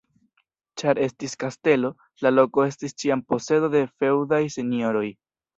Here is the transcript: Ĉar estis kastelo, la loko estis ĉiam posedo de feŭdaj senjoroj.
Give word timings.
Ĉar 0.81 1.01
estis 1.07 1.37
kastelo, 1.43 1.91
la 2.27 2.33
loko 2.37 2.65
estis 2.71 2.97
ĉiam 3.05 3.23
posedo 3.29 3.73
de 3.77 3.85
feŭdaj 4.03 4.45
senjoroj. 4.57 5.09